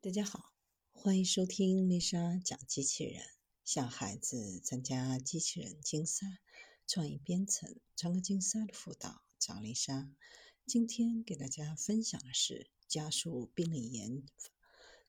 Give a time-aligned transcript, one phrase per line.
[0.00, 0.52] 大家好，
[0.92, 3.20] 欢迎收听丽莎讲机器人。
[3.64, 6.38] 小孩子参加机器人竞赛、
[6.86, 10.08] 创意编程、创客竞赛的辅导，找丽莎。
[10.64, 14.22] 今天给大家分享的是加速病理研、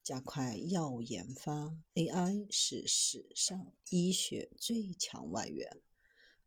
[0.04, 1.78] 加快药物研发。
[1.94, 5.79] AI 是史上医学最强外援。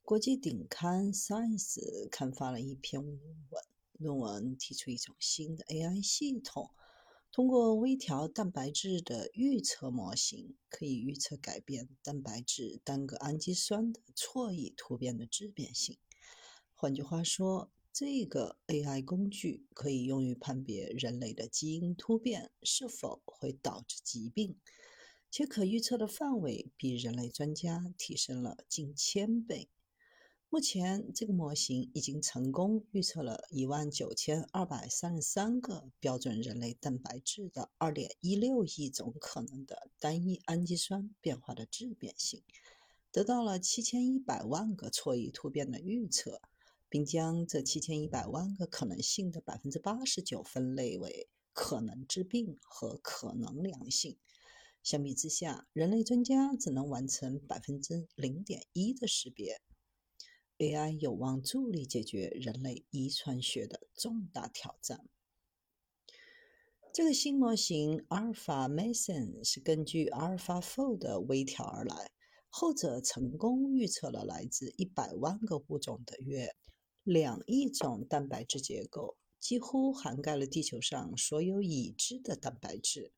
[0.03, 1.79] 国际顶刊《Science》
[2.09, 3.21] 刊发了一篇论
[3.51, 6.73] 文，论文提出一种新的 AI 系统。
[7.33, 15.97] 通过微调蛋白质的预测模型，可以预测改变蛋白质单个氨基酸的错异突变的致变性。
[16.75, 24.59] 换句话说，这个 AI 工具可以用于判别人类的基因突变是否会导致疾病，
[25.31, 29.71] 且可预测的范围比人类专家提升了近千倍。
[30.53, 42.43] 目前，这个模型已经成功预测了一万九千二百三十三个标准人类蛋白质的二点一六亿种可能的单一氨基酸变化的质变性，
[43.11, 46.43] 得到了七千一百万个错异突变的预测，
[46.91, 54.19] 并将这七千一百万个可能性的百分之八十九分类为可能致病和可能良性。
[54.83, 59.63] 相比之下，人类专家只能完成百分之零点一的识别。
[60.59, 65.09] AI 有望助力解决人类遗传学的重大挑战。
[66.95, 72.11] 这个新模型 Alpha Mason 是根据 AlphaFold 微调而来，
[72.51, 76.55] 后者成功预测了来自一百万个物种的约
[77.03, 83.13] 两亿种蛋白质结构，几乎涵盖了地球上所有已知的蛋白质。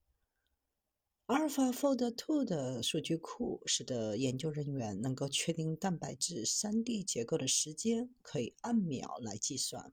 [1.27, 9.91] AlphaFold Two 的数据库使得研究人员能够确定蛋白质 3D 结构的时间可以按秒来计算。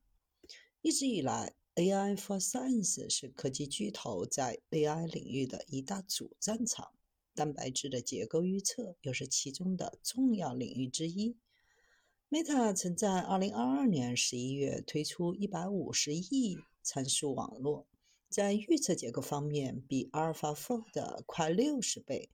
[0.81, 6.91] 一直以来，AI for Science 是科技巨头在 AI 领域的一大主战场，
[7.33, 11.37] 蛋白质的结构预测又是其中的重要领域之一。
[12.29, 17.87] Meta 曾在2022年11月推出150亿参数网络。
[18.31, 22.29] 在预测结构方面，比 AlphaFold 快六十倍。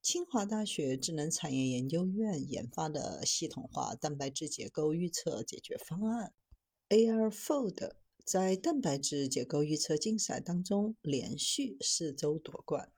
[0.00, 6.32] 清华大学智能产业研究院研发的系统化蛋白质结构预测解决方案
[6.88, 7.92] ，AI Fold
[8.24, 12.90] 在蛋白质结构预测竞赛当中连续四周夺冠。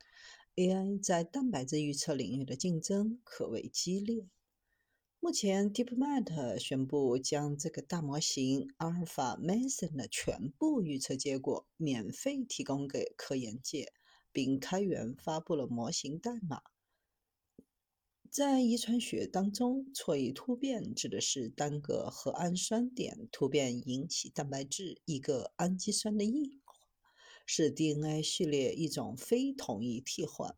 [0.54, 4.28] AI 在蛋白质预测领域的竞争可谓激烈。
[5.20, 13.92] 目前，DeepMind 宣布将这个大模型 Alpha Mason 的全部预测结果免费提供给科研界，
[14.30, 16.62] 并开源发布了模型代码。
[18.30, 26.74] 在遗传学当中，错异突变指的是单个核氨酸点突变引起蛋白质一个氨基酸的异化，
[27.44, 30.54] 是 DNA 序列一种非同一替换。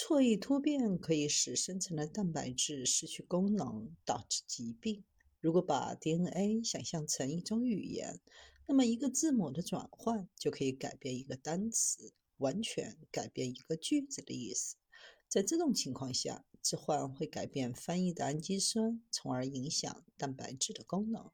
[0.00, 5.02] 错异突变可以使生成的蛋白质失去功能，导致疾病。
[5.40, 8.20] 如果把 DNA 想象成一种语言，
[8.68, 14.76] 那么一个字母的转换就可以改变一个单词，完全改变一个句子的意思。
[15.26, 21.28] 在这种情况下，置换会改变翻译的氨基酸，从而影响蛋白质的功能。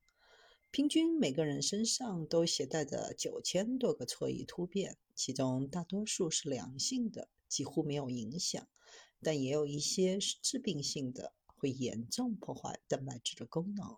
[0.71, 7.29] 平均每个人身上都携带着九千多个错异突变，其中大多数是良性的。
[7.55, 8.67] 几乎没有影响，
[9.23, 13.97] 但也有一些是致病性的，会严重破坏蛋白质的功能。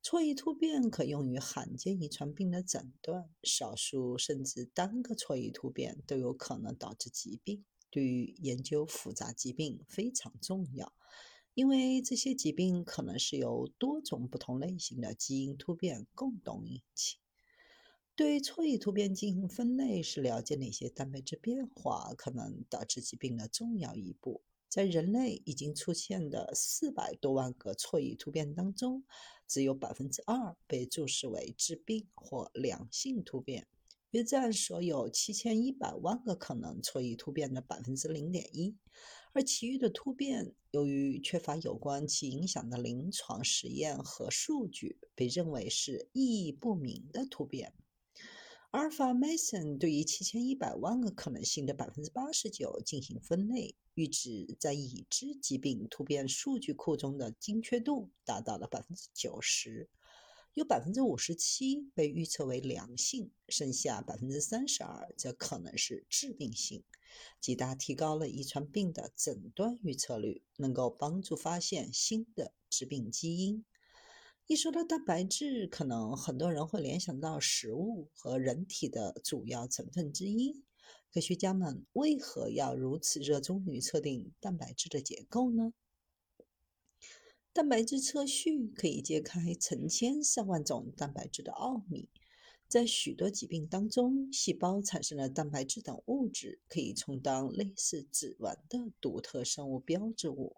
[0.00, 7.64] 错异突变可用于罕见遗传病的诊断，少数甚至单个错异突变都有可能导致疾病。
[7.90, 10.92] 对于研究复杂疾病非常重要，
[11.54, 17.16] 因为这些疾病可能是由多种不同类型的基因突变共同引起。
[18.16, 24.40] 对错异突变进行分类是了解哪些蛋白质变化可能导致疾病的重要一步。
[24.68, 29.02] 在人类已经出现的四百多万个错异突变当中，
[29.48, 33.66] 只有百分之二被注视为致病或良性突变，
[34.12, 38.76] 约占所有七千一百万个可能错异突变的百分之零点一。
[39.32, 47.72] 而其余的突变，由于缺乏有关其影响的临床实验和数据，被认为是意义不明的突变。
[48.74, 59.88] Alpha Mason 对于七千一百万个可能性的百分之八十九进行分类，预指在已知疾病突变数据库中的精确度达到了百分之九十，
[60.54, 66.82] 有百分之五十七被预测为良性，剩下百分之三十二则可能是致病性，
[67.40, 73.64] 极大提高了遗传病的诊断预测率，能够帮助发现新的致病基因。
[74.46, 80.62] 一说到蛋白质，可能很多人会联想到食物和人体的主要成分之一。
[81.10, 85.72] 科学家们为何要如此热衷于测定蛋白质的结构呢？
[87.54, 92.10] 蛋白质测序可以揭开成千上万种蛋白质的奥秘。
[92.68, 100.56] 在许多疾病当中，细胞产生的蛋白质等物质可以充当类似指纹的独特生物标志物。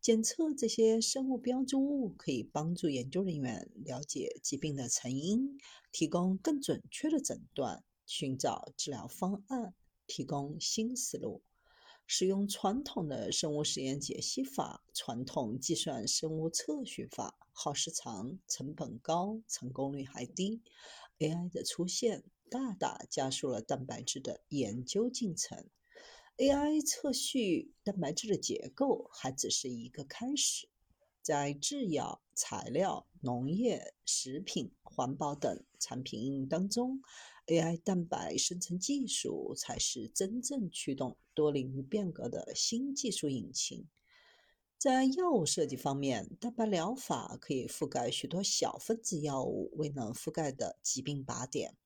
[0.00, 5.58] 检测这些生物标志物可以帮助研究人员了解疾病的成因，
[5.90, 9.74] 提供更准确的诊断，寻找治疗方案，
[10.06, 11.42] 提供新思路。
[12.06, 20.62] 使用传统的生物实验解析法、传统计算生物测序法，耗时长、成本高、成功率还低。
[21.18, 25.66] AI 的出现大大加速了蛋白质的研究进程。
[26.38, 30.68] AI 测序蛋白质的结构还只是一个开始，
[31.20, 37.02] 在制药、材料、农业、食品、环保等产品应用当中。
[37.46, 43.88] AI 蛋白生成技术才是真正驱动多领域变革的新技术引擎。
[44.78, 51.76] 在药物设计方面，蛋白疗法可以覆盖许多小分子药物未能覆盖的疾病靶点，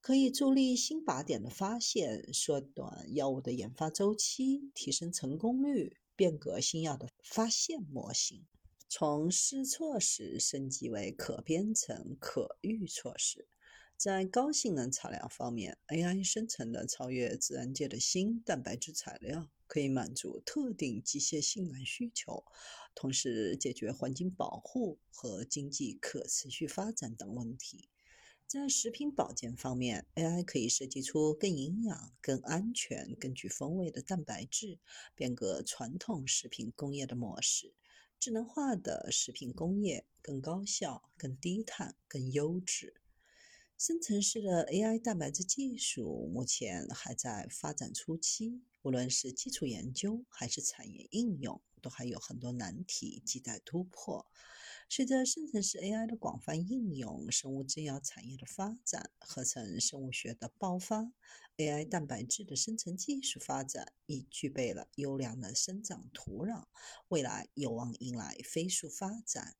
[0.00, 8.46] 可以助力新靶点的发现，缩短药物的研发周期，提升成功率，变革新药的发现模型，
[8.88, 13.46] 从试错时升级为可编程、可预测时。
[13.94, 22.42] 在高性能材料方面，AI 生成的超越自然界的新蛋白质材料，可以满足特定机械性能需求，
[22.94, 27.90] 同时解决环境保护和经济可持续发展等问题。
[28.50, 34.80] 在食品保健方面，AI 可以设计出更营养、更安全、更具风味的蛋白质，
[35.14, 37.72] 变革传统食品工业的模式。
[38.18, 43.00] 智能化的食品工业更高效、更低碳、更优质。
[43.78, 54.26] 深层式的 AI 蛋白质技术目前还在发展初期，无论是基础研究还是产业应用，都还有很多难题亟待突破。
[54.92, 61.12] 随着生成式 AI 的广泛应用，生物制药产业的发展，合成生物学的爆发
[61.58, 66.64] ，AI 蛋白质的生成技术发展已具备了优良的生长土壤，
[67.06, 69.54] 未来有望迎来飞速发展。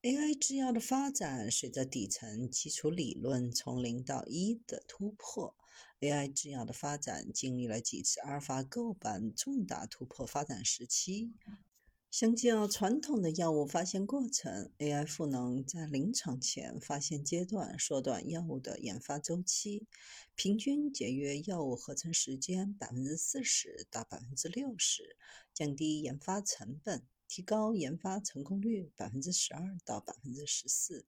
[0.00, 5.56] AI 制药的发展，随着底层基础理论从零到一的突破
[6.00, 11.34] ，AI 制药的发展经历了几次阿尔法狗版重大突破发展时期。
[12.12, 19.86] 相较传统的药物发现过程，AI 赋能在临床前发现阶段缩短药物的研发周期，
[20.34, 25.16] 平均节约药物合成时间百分之四十到百分之六十，
[25.54, 27.02] 降低研发成本。
[27.26, 31.06] 提高研发成功率百分之十二到百分之十四，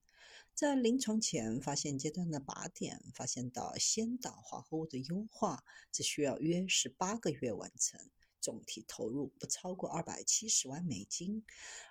[0.55, 8.01] 在临床前发现阶段的靶点发现到先导化合物的优化，只需要约十八个月完成，
[8.45, 11.43] 总体投入不超过二百七十万美金，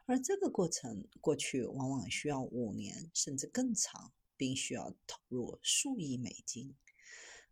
[0.06, 6.76] 而这个过程过去往往需要五年甚至更长，并需要投入数亿美金。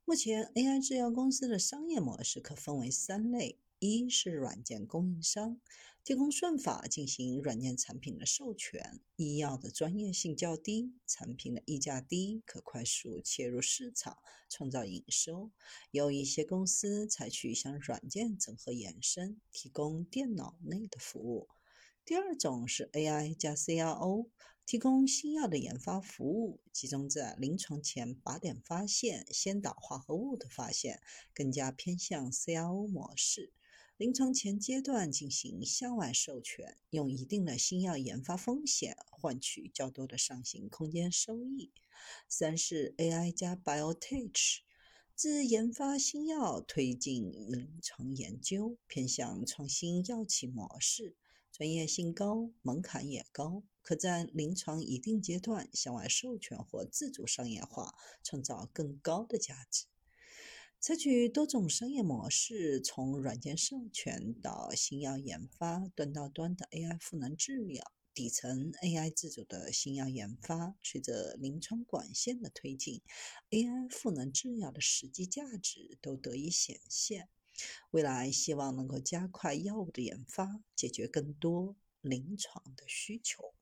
[0.06, 3.58] 目前 AI 制药公司的商业模式可分为三类。
[3.84, 5.60] 一是软件供应商
[6.04, 15.52] 提供算法进行软件产品的授权，医药的专业性较低，产品的溢价低，可快速切入市场，创造营收。
[15.90, 21.50] 有一些公司采取向软件整合延伸，提供电脑内的服务。
[22.06, 24.28] 第二种是 AI 加 CRO，
[24.68, 31.02] 提供新药的研发服务，集中在临床前靶点发现、先导化合物的发现，
[31.34, 33.52] 更加偏向 CRO 模式。
[34.02, 41.72] 临床前阶段进行向外授权，用一定的新药研发风险换取较多的上行空间收益。
[42.28, 44.62] 三是 AI 加 Biotech，
[45.14, 51.16] 自研发新药推进临床研究，偏向创新药企模式，
[51.52, 57.94] 专业性高，门槛也高，可在临床一定阶段向外授权或自主商业化，
[58.24, 59.86] 创造更高的价值。
[60.84, 73.04] 采取多种商业模式，从软件授权到新药研发，端到端的 AI 赋能治疗，底层 AI 自主的新药研发，随着临床管线的推进
[73.52, 77.30] ，AI 赋能治疗的实际价值都得以显现。
[77.92, 83.54] 未来希望能够加快药物的研发，解决更多临床的需求。